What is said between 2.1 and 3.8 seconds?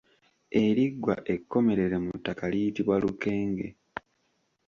ttaka liyitibwa Lukenge.